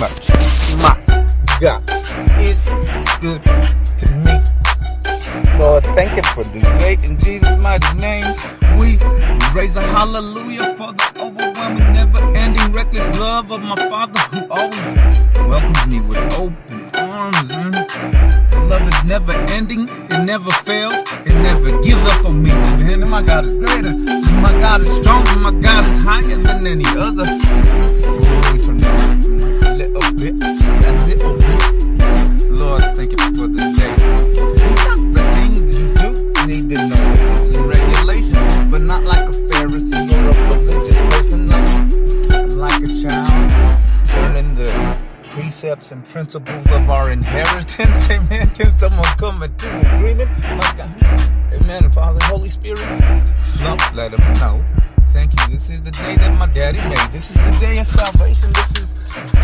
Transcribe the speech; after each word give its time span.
much. 0.00 0.30
My 0.78 0.94
God 1.60 1.82
is 2.38 2.70
good 3.20 3.42
to 3.42 4.06
me. 4.22 4.34
Lord, 5.58 5.82
thank 5.98 6.14
you 6.16 6.22
for 6.34 6.44
this 6.54 6.66
day. 6.78 6.96
In 7.02 7.18
Jesus' 7.18 7.60
mighty 7.62 7.98
name, 7.98 8.24
we 8.78 8.98
raise 9.54 9.76
a 9.76 9.82
hallelujah 9.82 10.74
for 10.76 10.92
the 10.92 11.06
overwhelming, 11.18 11.92
never 11.92 12.18
ending, 12.36 12.72
reckless 12.72 13.18
love 13.18 13.50
of 13.50 13.60
my 13.60 13.74
Father 13.88 14.20
who 14.30 14.46
always 14.52 14.94
welcomes 15.48 15.86
me 15.88 16.00
with 16.00 16.18
open 16.34 16.90
arms, 16.94 17.48
man. 17.48 17.72
His 17.74 18.70
love 18.70 18.86
is 18.86 19.04
never 19.04 19.32
ending, 19.50 19.88
it 19.88 20.24
never 20.24 20.50
fails, 20.62 20.94
it 21.26 21.34
never 21.42 21.82
gives 21.82 22.04
up 22.06 22.24
on 22.24 22.42
me, 22.42 22.50
man. 22.50 23.08
My 23.10 23.22
God 23.22 23.44
is 23.46 23.56
greater, 23.56 23.96
my 24.40 24.52
God 24.60 24.80
is 24.80 24.94
stronger, 24.94 25.36
my 25.40 25.52
God 25.60 25.84
is 25.84 25.98
higher 26.06 26.36
than 26.36 26.66
any 26.66 26.86
other. 26.96 28.07
Precepts 45.88 45.92
and 45.92 46.04
principles 46.04 46.66
of 46.72 46.90
our 46.90 47.10
inheritance. 47.10 48.10
Amen. 48.10 48.50
Can 48.50 48.66
someone 48.66 49.04
come 49.16 49.42
into 49.42 49.68
agreement? 49.96 50.30
My 50.40 50.74
God. 50.76 50.94
Amen. 51.52 51.90
Father, 51.90 52.18
Holy 52.24 52.48
Spirit, 52.48 52.86
flump, 53.42 53.80
let 53.94 54.12
them 54.12 54.20
know. 54.34 54.64
Thank 55.12 55.32
you. 55.32 55.54
This 55.54 55.70
is 55.70 55.82
the 55.82 55.90
day 55.90 56.16
that 56.16 56.36
my 56.38 56.46
daddy 56.46 56.78
made. 56.78 57.12
This 57.12 57.30
is 57.30 57.36
the 57.36 57.58
day 57.60 57.78
of 57.78 57.86
salvation. 57.86 58.52
This 58.52 58.78
is 58.78 58.92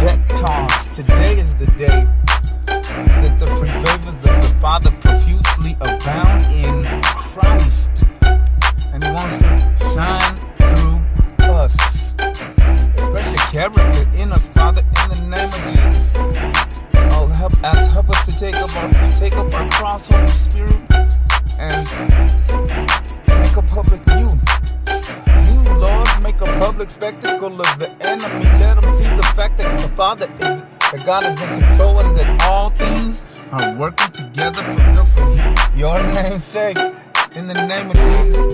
deck 0.01 0.21
toss. 0.29 0.87
Today 0.97 1.41
is 1.41 1.57
the 1.57 1.67
day 1.79 2.07
that 2.67 3.39
the 3.39 3.47
free 3.59 3.71
favors 3.71 4.25
of 4.25 4.35
the 4.43 4.55
Father 4.61 4.91
profusely 5.01 5.73
abound 5.81 6.45
in 6.53 6.85
Christ. 7.03 8.05
And 8.93 9.03
He 9.03 9.11
wants 9.11 9.39
to 9.39 9.49
shine 9.95 10.37
through 10.59 11.01
us. 11.55 12.15
Express 12.93 13.31
your 13.33 13.47
character 13.53 14.21
in 14.21 14.33
us, 14.33 14.47
Father, 14.49 14.83
in 14.83 15.09
the 15.09 15.37
name 15.37 15.49
of 15.49 15.63
Jesus. 15.63 15.74
Take 18.45 18.57
up 18.57 18.77
our 18.77 18.91
take 19.21 19.37
up 19.37 19.55
our 19.55 19.69
cross, 19.71 20.09
Holy 20.11 20.29
Spirit, 20.29 20.83
and 21.59 21.85
make 23.41 23.57
a 23.57 23.63
public 23.63 24.05
you. 24.21 24.29
You, 25.49 25.79
Lord, 25.79 26.09
make 26.21 26.41
a 26.43 26.59
public 26.59 26.91
spectacle 26.91 27.59
of 27.59 27.79
the 27.79 27.91
enemy. 28.01 28.45
Let 28.61 28.83
them 28.83 28.91
see 28.91 29.05
the 29.05 29.33
fact 29.35 29.57
that 29.59 29.81
the 29.81 29.89
Father 29.97 30.31
is, 30.31 30.61
that 30.61 31.03
God 31.07 31.25
is 31.25 31.41
in 31.43 31.49
control 31.61 32.01
and 32.01 32.19
that 32.19 32.43
all 32.43 32.69
things 32.71 33.41
are 33.51 33.79
working 33.79 34.13
together 34.13 34.63
for 34.63 34.83
good 34.93 35.09
for 35.09 35.25
you. 35.37 35.81
Your 35.81 36.03
name's 36.13 36.45
sake. 36.45 36.77
In 37.37 37.47
the 37.49 37.55
name 37.55 37.91
of 37.91 37.97
Jesus. 37.97 38.45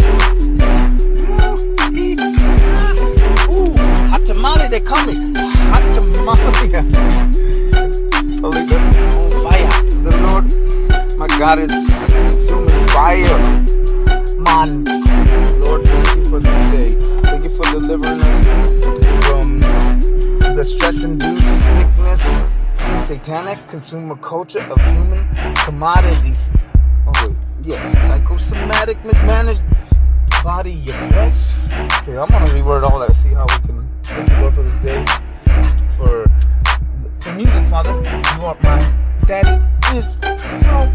Ooh, 3.51 3.75
hot 4.09 4.25
tamale, 4.25 4.69
they 4.69 4.81
call 4.81 5.05
me. 5.05 5.31
Holy 8.41 8.67
Ghost 8.67 8.97
on 8.97 9.31
fire. 9.45 9.69
The 10.01 10.17
Lord, 10.25 10.45
my 11.19 11.29
God, 11.39 11.59
is 11.59 11.71
a 11.71 12.07
consuming 12.07 12.87
fire. 12.89 13.39
Man, 14.41 14.83
Lord, 15.61 15.85
thank 15.85 16.17
you 16.17 16.25
for 16.25 16.41
this 16.41 16.71
day. 16.73 16.95
Thank 17.21 17.45
you 17.45 17.51
for 17.51 17.65
delivering 17.71 18.21
us 18.21 19.27
from 19.29 19.61
the 20.57 20.65
stress-induced 20.65 21.43
sickness, 21.43 22.45
satanic 23.07 23.69
consumer 23.69 24.17
culture 24.17 24.63
of 24.63 24.81
human 24.87 25.29
commodities. 25.57 26.51
Oh 27.07 27.13
wait, 27.27 27.37
yes, 27.63 28.09
psychosomatic 28.09 29.05
mismanaged 29.05 29.63
body, 30.43 30.73
your 30.73 30.95
flesh. 30.95 31.69
Okay, 32.01 32.17
I'm 32.17 32.29
gonna 32.29 32.47
reword 32.47 32.89
all 32.89 33.01
that. 33.01 33.15
See 33.15 33.35
how 33.35 33.45
we 33.45 33.67
can 33.67 33.87
thank 34.03 34.31
you 34.31 34.37
Lord 34.39 34.55
for 34.55 34.63
this 34.63 34.77
day. 34.77 35.05
For 35.99 36.25
for 37.21 37.33
music, 37.35 37.69
Father, 37.69 37.93
you 37.93 38.45
are 38.47 38.57
my 38.63 38.95
daddy 39.27 39.63
is 39.97 40.17
so 40.65 40.89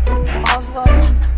awesome. 0.48 1.35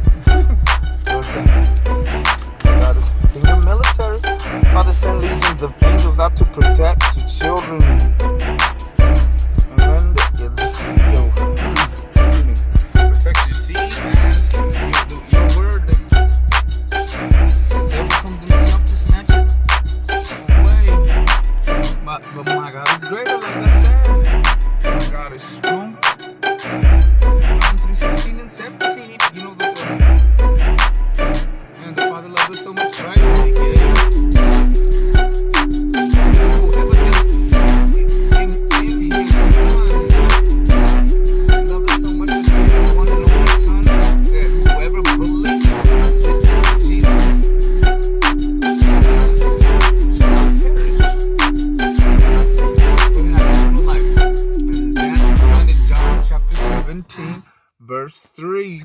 17, 56.87 57.43
verse 57.81 58.27
3. 58.27 58.81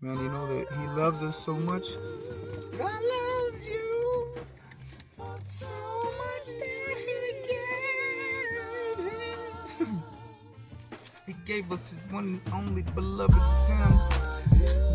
Man, 0.00 0.16
you 0.16 0.28
know 0.28 0.46
that 0.46 0.72
He 0.78 0.86
loves 0.96 1.24
us 1.24 1.34
so 1.34 1.54
much. 1.54 1.96
God 2.78 3.00
loves 3.12 3.68
you 3.68 4.34
so 5.50 5.74
much 6.22 6.46
that 6.46 6.96
He 7.02 7.18
gave 7.50 9.10
Him. 9.80 10.02
He 11.26 11.34
gave 11.44 11.72
us 11.72 11.90
His 11.90 12.12
one 12.12 12.40
and 12.46 12.54
only 12.54 12.82
beloved 12.82 13.50
Son. 13.50 13.98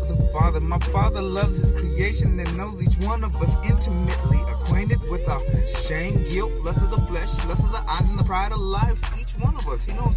The 0.08 0.30
Father, 0.32 0.60
my 0.60 0.78
Father 0.78 1.20
loves 1.20 1.58
His 1.58 1.72
creation 1.72 2.40
and 2.40 2.56
knows 2.56 2.82
each 2.82 3.04
one 3.04 3.22
of 3.24 3.36
us 3.36 3.56
intimately, 3.68 4.40
acquainted 4.48 5.02
with 5.10 5.28
our 5.28 5.44
shame, 5.66 6.24
guilt, 6.30 6.58
lust 6.64 6.80
of 6.80 6.92
the 6.92 7.02
flesh, 7.08 7.44
lust 7.44 7.64
of 7.64 7.72
the 7.72 7.84
eyes, 7.86 8.08
and 8.08 8.18
the 8.18 8.24
pride 8.24 8.52
of 8.52 8.58
life. 8.58 8.98
Each 9.20 9.34
one 9.44 9.54
of 9.54 9.68
us, 9.68 9.84
He 9.84 9.92
knows 9.92 10.16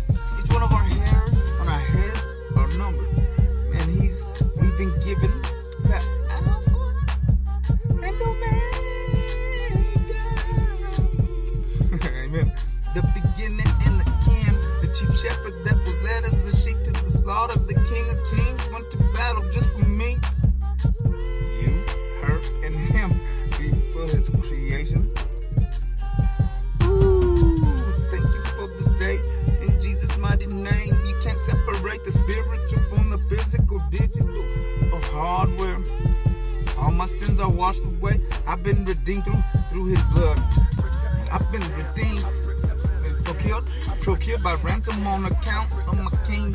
washed 37.64 37.94
away. 37.94 38.20
I've 38.46 38.62
been 38.62 38.84
redeemed 38.84 39.24
through, 39.24 39.44
through 39.70 39.86
his 39.86 40.04
blood. 40.12 40.38
I've 41.32 41.50
been 41.50 41.64
redeemed, 41.80 42.26
procured, 43.24 43.64
procured 44.02 44.44
by 44.44 44.56
ransom 44.66 45.08
on 45.08 45.24
account 45.24 45.72
of 45.88 45.98
my 45.98 46.12
king. 46.28 46.52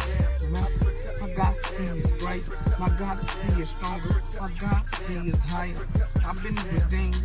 My 0.52 1.30
God, 1.34 1.56
he 1.78 1.84
is 1.96 2.12
great. 2.12 2.44
My 2.78 2.90
God, 2.90 3.16
he 3.40 3.62
is 3.62 3.70
stronger. 3.70 4.20
My 4.38 4.50
God, 4.60 4.82
he 5.08 5.14
is 5.30 5.42
higher. 5.46 5.86
I've 6.26 6.42
been 6.42 6.56
redeemed 6.76 7.16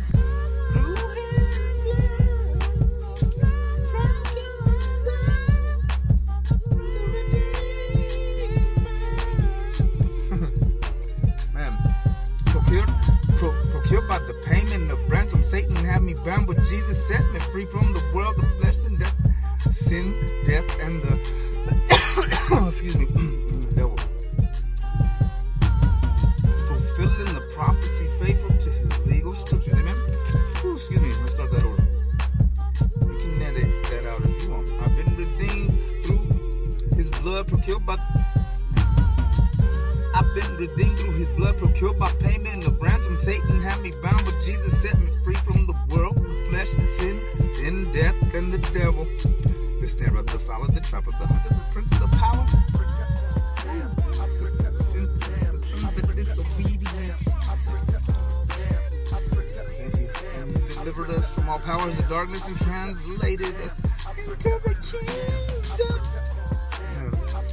us 61.24 61.34
from 61.34 61.48
all 61.48 61.58
powers 61.58 61.98
of 61.98 62.08
darkness 62.08 62.46
and 62.48 62.56
translated 62.58 63.54
us 63.56 63.82
into 64.18 64.50
the 64.64 64.74
kingdom. 64.90 65.98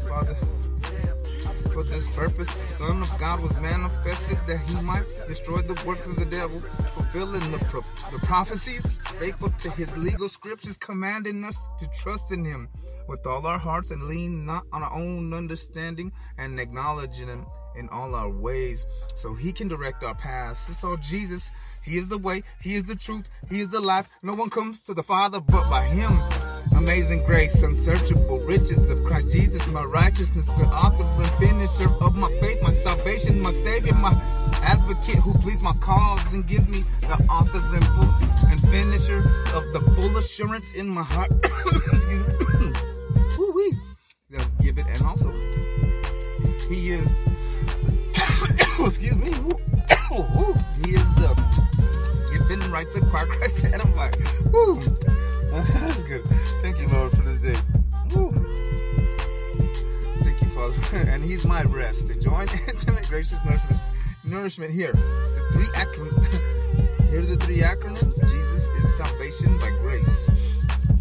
Father. 0.09 0.35
For 1.71 1.83
this 1.83 2.13
purpose, 2.13 2.49
the 2.49 2.67
Son 2.83 3.01
of 3.01 3.17
God 3.17 3.39
was 3.39 3.55
manifested 3.61 4.39
that 4.45 4.59
he 4.67 4.81
might 4.81 5.07
destroy 5.25 5.61
the 5.61 5.81
works 5.87 6.05
of 6.05 6.17
the 6.17 6.25
devil, 6.25 6.59
fulfilling 6.59 7.49
the, 7.51 7.59
pro- 7.69 7.81
the 8.11 8.19
prophecies, 8.25 8.97
faithful 9.19 9.49
to 9.49 9.69
his 9.71 9.95
legal 9.97 10.27
scriptures, 10.27 10.77
commanding 10.77 11.45
us 11.45 11.69
to 11.79 11.87
trust 11.95 12.33
in 12.33 12.43
him 12.43 12.67
with 13.07 13.25
all 13.25 13.47
our 13.47 13.57
hearts 13.57 13.91
and 13.91 14.03
lean 14.03 14.45
not 14.45 14.63
on 14.73 14.83
our 14.83 14.93
own 14.93 15.33
understanding 15.33 16.11
and 16.37 16.59
acknowledging 16.59 17.27
him 17.27 17.45
in 17.75 17.89
all 17.89 18.15
our 18.15 18.29
ways 18.29 18.85
so 19.15 19.33
he 19.33 19.51
can 19.51 19.67
direct 19.67 20.03
our 20.03 20.15
paths. 20.15 20.69
It's 20.69 20.83
all 20.83 20.97
Jesus. 20.97 21.51
He 21.83 21.97
is 21.97 22.07
the 22.07 22.17
way, 22.17 22.43
he 22.61 22.75
is 22.75 22.83
the 22.85 22.95
truth, 22.95 23.29
he 23.49 23.59
is 23.59 23.69
the 23.69 23.79
life. 23.79 24.09
No 24.21 24.33
one 24.33 24.49
comes 24.49 24.81
to 24.83 24.93
the 24.93 25.03
Father 25.03 25.39
but 25.39 25.69
by 25.69 25.83
him. 25.83 26.11
Amazing 26.75 27.25
grace, 27.25 27.61
unsearchable 27.63 28.39
riches 28.43 28.89
of 28.89 29.03
Christ 29.03 29.31
Jesus, 29.31 29.67
my 29.67 29.83
righteousness, 29.83 30.47
the 30.53 30.67
author 30.67 31.03
and 31.03 31.31
finisher 31.39 31.89
of 32.01 32.15
my 32.15 32.29
faith, 32.39 32.61
my 32.63 32.71
salvation, 32.71 33.41
my 33.41 33.51
savior, 33.51 33.93
my 33.93 34.13
advocate 34.63 35.17
who 35.17 35.33
pleads 35.33 35.61
my 35.61 35.73
cause 35.73 36.33
and 36.33 36.47
gives 36.47 36.67
me 36.67 36.83
the 37.01 37.25
author 37.29 37.59
and, 37.75 37.85
full, 37.95 38.49
and 38.49 38.61
finisher 38.69 39.17
of 39.55 39.65
the 39.73 39.81
full 39.95 40.17
assurance 40.17 40.73
in 40.73 40.87
my 40.87 41.03
heart. 41.03 41.31
Excuse 41.43 42.59
me. 42.59 42.71
Woo-wee. 43.37 43.73
They'll 44.29 44.45
give 44.59 44.77
it 44.77 44.85
and 44.87 45.01
also 45.03 45.33
he 46.69 46.91
is 46.91 47.17
excuse 48.85 49.17
me 49.17 49.29
he 49.31 50.91
is 50.91 51.15
the 51.15 51.31
given 52.31 52.71
rights 52.71 52.95
acquired 52.95 53.29
Christ 53.29 53.59
to 53.59 53.67
edify. 53.67 54.11
Woo. 54.51 54.79
That's 55.51 56.03
good. 56.03 56.23
Thank 56.61 56.79
you, 56.79 56.87
Lord, 56.89 57.11
for 57.11 57.21
this 57.21 57.39
day. 57.39 57.55
Woo. 58.15 58.31
Thank 60.21 60.41
you, 60.41 60.49
Father. 60.49 60.75
And 61.11 61.23
He's 61.23 61.45
my 61.45 61.63
rest. 61.63 62.09
Enjoying 62.09 62.47
intimate, 62.67 63.07
gracious 63.07 63.43
nourishment, 63.45 63.79
nourishment 64.25 64.71
here. 64.73 64.93
The 64.93 65.49
three 65.53 65.67
acronyms. 65.75 66.51
Here 67.11 67.19
are 67.19 67.23
the 67.23 67.35
three 67.35 67.57
acronyms. 67.57 68.21
Jesus 68.21 68.69
is 68.69 68.97
salvation 68.97 69.57
by 69.59 69.69
grace. 69.81 70.59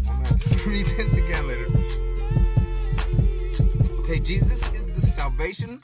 I'm 0.09 0.17
gonna 0.17 0.27
have 0.27 0.41
to 0.41 0.69
read 0.69 0.85
this 0.85 1.15
again 1.15 1.47
later. 1.47 1.67
Okay, 4.03 4.19
Jesus 4.19 4.69
is 4.75 4.87
the 4.87 4.99
salvation 5.01 5.79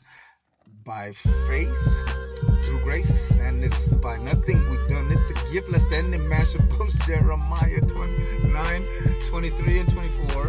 by 0.88 1.12
faith 1.12 2.64
through 2.64 2.80
grace, 2.80 3.32
and 3.42 3.62
it's 3.62 3.94
by 3.96 4.16
nothing 4.20 4.58
we've 4.70 4.88
done. 4.88 5.06
It's 5.12 5.32
a 5.32 5.52
gift 5.52 5.70
less 5.70 5.84
than 5.92 6.12
the 6.12 6.18
man 6.30 6.46
should 6.46 6.68
boast. 6.70 7.06
Jeremiah 7.06 7.82
29, 7.82 8.82
23, 9.28 9.80
and 9.80 9.90
24. 9.92 10.44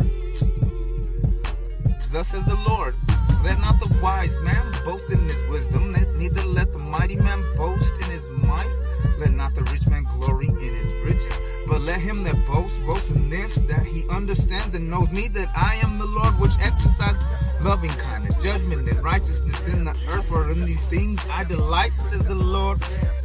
Thus 2.12 2.28
says 2.28 2.46
the 2.46 2.56
Lord, 2.68 2.94
let 3.42 3.58
not 3.58 3.80
the 3.80 3.98
wise 4.00 4.36
man 4.42 4.64
boast 4.84 5.10
in 5.10 5.18
his 5.24 5.42
wisdom, 5.50 5.90
neither 5.90 6.44
let 6.44 6.70
the 6.72 6.78
mighty 6.78 7.16
man 7.16 7.42
boast 7.56 7.96
in 8.02 8.10
his 8.10 8.30
might. 8.46 8.70
Let 9.18 9.32
not 9.32 9.56
the 9.56 9.62
rich 9.72 9.88
man 9.90 10.04
glory 10.04 10.46
in 10.46 10.74
his 10.74 10.94
riches, 11.02 11.34
but 11.66 11.80
let 11.80 12.00
him 12.00 12.22
that 12.22 12.46
boasts 12.46 12.78
boast 12.78 13.16
in 13.16 13.28
this, 13.28 13.56
that 13.56 13.84
he 13.84 14.04
understands 14.08 14.76
and 14.76 14.88
knows 14.88 15.10
me, 15.10 15.26
that 15.28 15.48
I 15.56 15.74
am 15.82 15.98
the 15.98 16.06
Lord 16.06 16.38
which 16.38 16.54
exercise 16.60 17.20
loving 17.60 17.90
kindness, 17.90 18.36
judgment, 18.36 18.87
righteousness 19.08 19.72
in 19.72 19.84
the 19.84 19.96
earth. 20.10 20.28
For 20.28 20.50
in 20.50 20.66
these 20.66 20.82
things 20.82 21.18
I 21.30 21.44
delight, 21.44 21.94
says 21.94 22.26
the 22.26 22.34
Lord. 22.34 22.78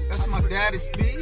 That's 0.08 0.28
my 0.28 0.40
daddy's 0.48 0.84
speech. 0.84 1.20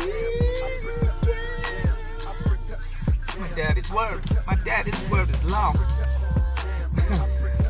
My 3.39 3.47
daddy's 3.55 3.91
word. 3.91 4.21
My 4.45 4.55
daddy's 4.63 5.09
word 5.09 5.29
is 5.29 5.43
law. 5.49 5.71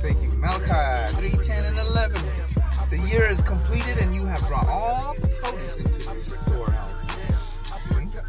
Thank 0.03 0.21
you. 0.21 0.31
Malachi 0.37 1.15
3, 1.15 1.29
10, 1.43 1.65
and 1.65 1.77
11. 1.77 2.21
The 2.89 2.97
year 3.09 3.29
is 3.29 3.41
completed, 3.41 3.97
and 3.99 4.13
you 4.13 4.25
have 4.25 4.45
brought 4.49 4.67
all 4.67 5.15
the 5.15 5.29
produce 5.41 5.77
into 5.77 6.09
the 6.09 6.19
storehouse. 6.19 7.55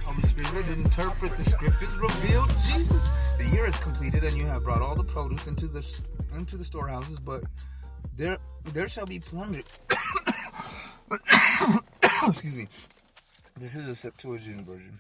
Holy 0.05 0.23
Spirit 0.23 0.69
interpret 0.69 1.37
the 1.37 1.43
scriptures 1.43 1.97
revealed 1.97 2.50
Jesus. 2.70 3.08
The 3.38 3.47
year 3.47 3.67
is 3.67 3.76
completed, 3.79 4.23
and 4.23 4.37
you 4.37 4.47
have 4.47 4.62
brought 4.62 4.82
all 4.82 4.94
the 4.94 5.03
produce 5.03 5.49
into 5.49 5.67
the 5.67 5.82
into 6.38 6.56
the 6.56 6.65
storehouses, 6.65 7.19
but 7.19 7.43
there 8.17 8.39
there 8.73 8.89
shall 8.89 9.07
be 9.07 9.19
plunder. 9.19 9.61
Excuse 12.27 12.55
me. 12.55 12.69
This 13.57 13.77
is 13.77 13.89
a 13.89 13.95
Septuagint 13.95 14.67
version. 14.67 14.95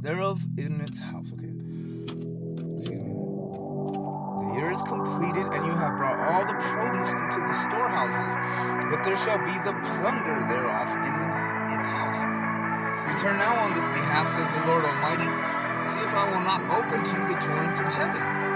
Thereof 0.00 0.42
in 0.58 0.80
its 0.80 1.00
house. 1.00 1.32
Okay. 1.32 1.52
Excuse 2.76 2.90
me. 2.90 3.14
The 4.38 4.54
year 4.54 4.70
is 4.70 4.82
completed, 4.82 5.46
and 5.52 5.66
you 5.66 5.72
have 5.72 5.96
brought 5.96 6.18
all 6.18 6.44
the 6.46 6.54
produce 6.54 7.12
into 7.12 7.40
the 7.40 7.54
storehouses, 7.54 8.34
but 8.90 9.02
there 9.04 9.16
shall 9.16 9.38
be 9.38 9.54
the 9.64 9.74
plunder 9.82 10.38
thereof 10.46 10.88
in 11.02 11.14
its 11.74 11.86
house. 11.86 12.22
Return 13.14 13.38
now 13.38 13.54
on 13.64 13.74
this 13.74 13.88
behalf, 13.88 14.28
says 14.28 14.50
the 14.58 14.66
Lord 14.66 14.84
Almighty. 14.84 15.28
See 15.88 16.00
if 16.00 16.14
I 16.14 16.30
will 16.30 16.44
not 16.44 16.62
open 16.70 17.02
to 17.02 17.16
you 17.16 17.28
the 17.28 17.40
torrents 17.40 17.80
of 17.80 17.86
heaven 17.86 18.47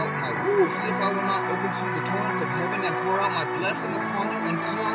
out 0.00 0.12
my 0.16 0.32
woo. 0.32 0.64
See 0.68 0.88
if 0.88 0.96
I 0.96 1.08
will 1.12 1.28
not 1.28 1.44
open 1.52 1.68
to 1.68 1.80
you 1.84 1.92
the 2.00 2.04
torrents 2.08 2.40
of 2.40 2.48
heaven 2.48 2.80
and 2.88 2.94
pour 3.04 3.20
out 3.20 3.32
my 3.36 3.44
blessing 3.60 3.92
upon 3.92 4.32
you 4.32 4.40
until 4.48 4.88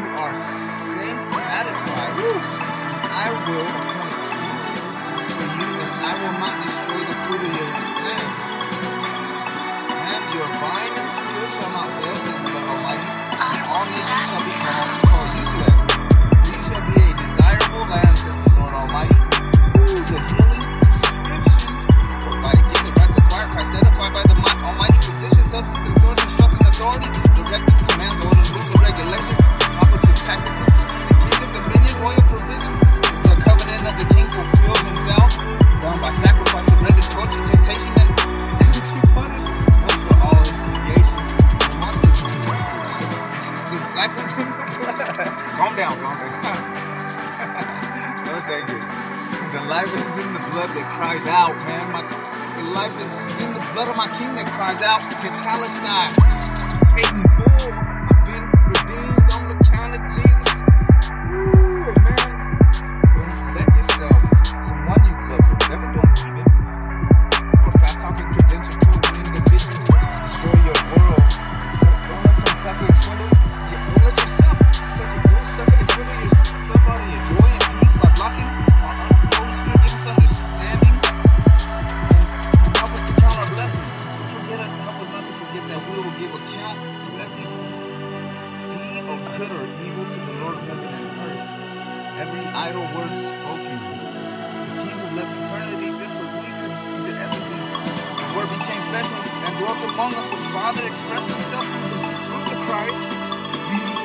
you 0.00 0.06
are 0.24 0.34
satisfied. 0.34 2.12
Woo. 2.16 2.32
And 2.32 3.12
I 3.12 3.28
will 3.44 3.68
appoint 3.76 4.20
food 4.32 5.28
for 5.36 5.48
you, 5.60 5.68
and 5.84 5.92
I 6.00 6.12
will 6.16 6.36
not 6.40 6.54
destroy 6.64 7.00
the 7.04 7.16
fruit 7.28 7.42
of 7.44 7.52
your 7.52 7.68
land. 8.08 8.30
And 9.92 10.24
your 10.32 10.48
vine 10.48 10.94
and 10.96 11.10
field 11.12 11.50
shall 11.52 11.72
not 11.76 11.88
fail, 12.00 12.16
says 12.24 12.38
the 12.40 12.50
Lord 12.56 12.68
Almighty. 12.72 13.08
And 13.36 13.60
all 13.68 13.84
nations 13.84 14.24
shall 14.32 14.44
be 14.48 14.54
life 49.72 49.94
is 49.94 50.20
in 50.20 50.30
the 50.34 50.44
blood 50.52 50.68
that 50.76 50.84
cries 50.92 51.26
out, 51.28 51.56
man. 51.64 51.84
My, 51.96 52.04
the 52.60 52.70
life 52.76 52.92
is 53.00 53.16
in 53.42 53.54
the 53.54 53.64
blood 53.72 53.88
of 53.88 53.96
my 53.96 54.04
king 54.20 54.28
that 54.36 54.44
cries 54.52 54.82
out. 54.84 55.00
to 55.00 55.16
Paid 56.92 57.08
in 57.16 57.51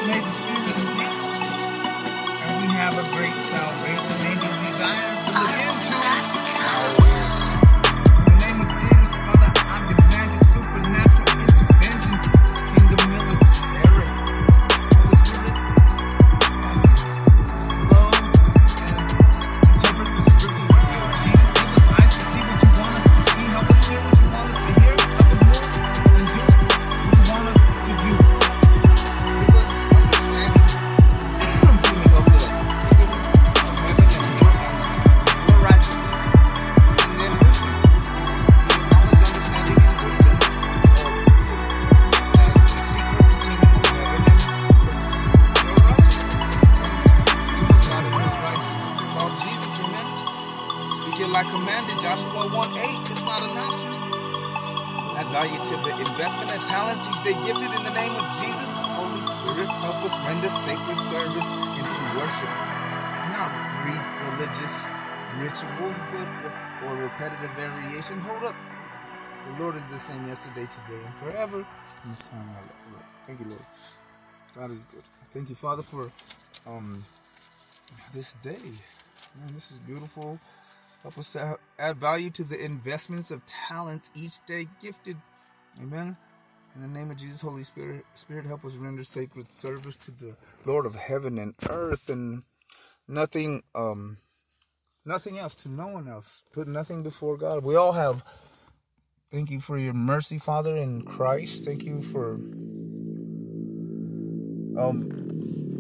made 0.08 0.24
the. 0.24 0.32
And 2.40 2.62
we 2.62 2.68
have 2.80 2.98
a 2.98 3.04
great 3.16 3.36
salvation. 3.42 3.97
Add 55.38 55.46
value 55.46 55.66
to 55.66 55.78
the 55.86 56.10
investment 56.10 56.52
and 56.52 56.62
talents 56.64 57.08
each 57.08 57.24
day 57.24 57.34
gifted 57.46 57.70
in 57.70 57.84
the 57.84 57.94
name 57.94 58.12
of 58.18 58.26
Jesus. 58.42 58.74
Holy 58.82 59.22
Spirit, 59.22 59.70
help 59.86 60.04
us 60.04 60.18
render 60.26 60.50
sacred 60.50 60.98
service 61.06 61.50
true 61.98 62.12
worship. 62.18 62.50
Not 63.38 63.54
read 63.86 64.06
religious 64.34 64.88
rituals, 65.38 66.00
but 66.10 66.28
or 66.86 66.96
repetitive 66.96 67.52
variation. 67.54 68.18
Hold 68.18 68.46
up. 68.46 68.56
The 69.46 69.62
Lord 69.62 69.76
is 69.76 69.88
the 69.90 70.00
same 70.00 70.26
yesterday, 70.28 70.66
today, 70.66 71.02
and 71.06 71.14
forever. 71.14 71.66
Thank 73.26 73.40
you, 73.40 73.50
Lord. 73.50 73.66
That 74.56 74.72
is 74.72 74.86
good. 74.86 75.04
Thank 75.34 75.50
you, 75.50 75.56
Father, 75.56 75.84
for 75.84 76.10
um 76.66 77.04
this 78.12 78.34
day. 78.42 78.66
Man, 79.38 79.54
this 79.54 79.70
is 79.72 79.78
beautiful. 79.86 80.40
Help 81.08 81.20
us 81.20 81.32
to 81.32 81.58
add 81.80 81.96
value 81.96 82.30
to 82.32 82.44
the 82.44 82.62
investments 82.62 83.32
of 83.32 83.46
talents 83.46 84.12
each 84.14 84.46
day 84.46 84.68
gifted. 84.82 85.16
Amen. 85.82 86.18
In 86.76 86.82
the 86.82 86.90
name 86.90 87.10
of 87.10 87.16
Jesus, 87.16 87.40
Holy 87.40 87.64
Spirit, 87.64 88.04
Spirit, 88.14 88.46
help 88.46 88.66
us 88.66 88.76
render 88.76 89.06
sacred 89.06 89.50
service 89.54 89.96
to 90.00 90.12
the 90.12 90.36
Lord 90.66 90.86
of 90.86 90.96
heaven 90.96 91.40
and 91.40 91.54
earth, 91.70 92.10
and 92.10 92.44
nothing, 93.08 93.64
um, 93.74 94.18
nothing 95.06 95.38
else 95.38 95.56
to 95.56 95.70
no 95.70 95.88
one 95.88 96.10
else. 96.10 96.44
Put 96.52 96.68
nothing 96.68 97.04
before 97.04 97.38
God. 97.38 97.64
We 97.64 97.78
all 97.78 97.94
have. 97.94 98.22
Thank 99.32 99.50
you 99.50 99.62
for 99.62 99.78
your 99.78 99.94
mercy, 99.94 100.38
Father, 100.38 100.76
in 100.76 101.04
Christ. 101.04 101.64
Thank 101.64 101.86
you 101.86 102.02
for 102.02 102.34
um 104.78 105.08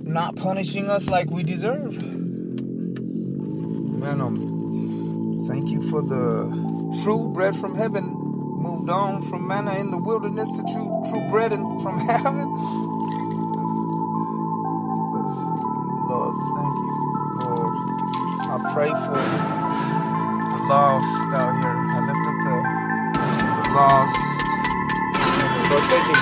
not 0.06 0.38
punishing 0.38 0.90
us 0.90 1.10
like 1.10 1.30
we 1.30 1.44
deserve. 1.44 2.02
Man, 4.00 4.22
um, 4.22 4.57
for 5.89 6.01
the 6.01 7.00
true 7.03 7.29
bread 7.29 7.56
from 7.58 7.75
heaven. 7.75 8.13
Moved 8.13 8.89
on 8.89 9.22
from 9.24 9.48
manna 9.48 9.75
in 9.79 9.91
the 9.91 9.98
wilderness 9.98 10.50
to 10.58 10.63
true 10.74 11.03
true 11.10 11.29
bread 11.32 11.53
and 11.53 11.82
from 11.82 12.00
heaven. 12.08 12.48
Lord, 16.10 16.36
thank 16.56 16.75
you, 16.84 16.94
Lord. 17.39 17.77
I 18.50 18.58
pray 18.74 18.89
for 18.89 19.22
the 20.39 20.60
lost 20.70 21.34
out 21.34 21.56
here. 21.58 21.77
I 21.96 22.00
lift 22.08 22.27
up 22.27 22.38
the, 22.46 22.58
the 23.63 23.75
lost. 23.75 24.41
Lord, 25.70 25.84
thank 25.86 26.08
you. 26.10 26.15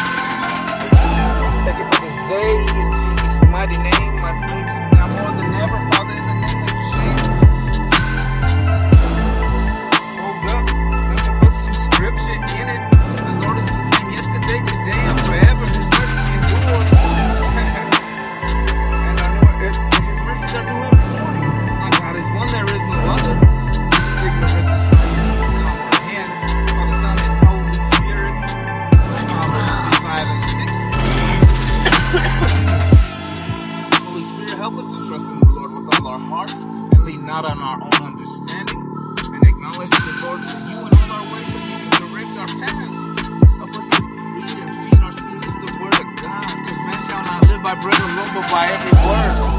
Thank 1.66 1.80
you 1.80 1.86
for 1.86 2.02
this 2.02 2.18
day 2.30 2.52
in 2.82 2.92
Jesus' 2.94 3.42
mighty 3.52 3.78
name. 3.78 4.05
All 36.06 36.14
our 36.14 36.20
hearts 36.20 36.64
and 36.64 37.04
lean 37.06 37.26
not 37.26 37.46
on 37.46 37.58
our 37.60 37.82
own 37.82 38.14
understanding 38.14 38.78
and 38.78 39.44
acknowledge 39.48 39.90
the 39.90 40.20
Lord 40.22 40.42
for 40.42 40.60
you 40.70 40.78
in 40.78 40.92
all 40.94 41.12
our 41.12 41.34
ways 41.34 41.48
so 41.52 41.58
you 41.58 41.78
can 41.82 41.94
direct 42.06 42.38
our 42.38 42.48
paths. 42.62 43.58
Help 43.58 43.74
us 43.76 43.90
to 43.90 44.02
read 44.04 44.58
and 44.62 44.70
feed 44.86 45.02
our 45.02 45.12
spirits 45.12 45.56
the 45.66 45.78
word 45.82 45.96
of 45.96 46.10
God 46.22 46.46
because 46.46 46.80
man 46.86 47.02
shall 47.08 47.24
not 47.24 47.48
live 47.48 47.64
by 47.64 47.76
bread 47.82 48.00
alone 48.00 48.34
but 48.36 48.50
by 48.52 48.68
every 48.68 48.94
word 49.08 49.55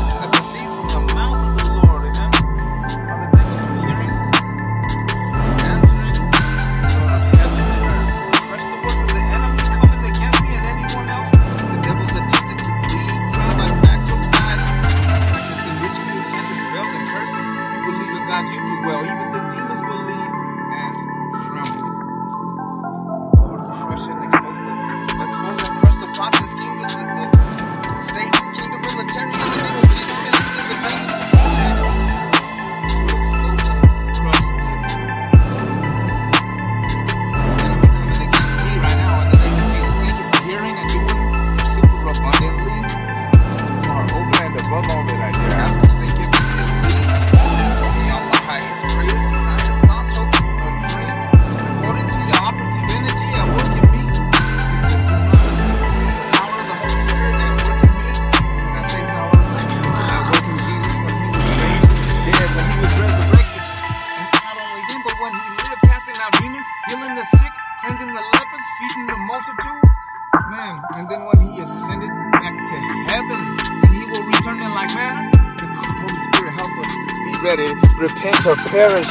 Man, 70.50 70.78
and 70.94 71.10
then 71.10 71.26
when 71.26 71.40
he 71.42 71.58
ascended 71.60 72.10
back 72.38 72.54
to 72.54 72.76
heaven, 73.10 73.40
and 73.82 73.90
he 73.90 74.06
will 74.06 74.22
return 74.30 74.62
in 74.62 74.70
like 74.78 74.94
manner, 74.94 75.26
the 75.58 75.66
Holy 75.66 76.20
Spirit 76.30 76.54
help 76.54 76.70
us 76.78 76.92
be 77.26 77.34
ready, 77.42 77.68
repent 77.98 78.46
or 78.46 78.54
perish. 78.70 79.10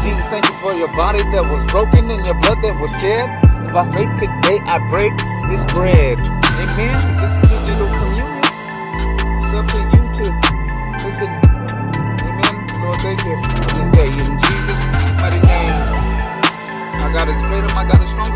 Jesus, 0.00 0.24
thank 0.32 0.48
you 0.48 0.56
for 0.64 0.72
your 0.72 0.88
body 0.96 1.20
that 1.36 1.44
was 1.44 1.60
broken 1.68 2.08
and 2.08 2.24
your 2.24 2.40
blood 2.40 2.56
that 2.64 2.72
was 2.80 2.88
shed. 3.04 3.28
And 3.64 3.72
by 3.72 3.84
faith 3.92 4.08
today, 4.16 4.58
I 4.64 4.80
break 4.88 5.12
this 5.52 5.68
bread. 5.76 6.16
Amen. 6.24 6.96
This 7.20 7.36
is 7.36 7.52
gentle 7.68 7.92
communion. 7.92 8.40
It's 9.44 9.52
up 9.52 9.66
to 9.68 9.80
you 9.92 10.02
to 10.08 10.24
listen. 11.04 11.30
Amen. 12.24 12.54
Lord, 12.80 12.98
thank 13.04 13.20
you 13.22 13.36
for 13.36 13.70
this 13.76 13.88
day. 13.92 14.08
In 14.24 14.34
Jesus' 14.40 14.82
mighty 15.20 15.40
name, 15.44 15.76
my 17.00 17.10
God 17.12 17.28
is 17.28 17.40
greater, 17.46 17.68
my 17.76 17.84
God 17.86 18.02
is 18.02 18.10
stronger. 18.10 18.34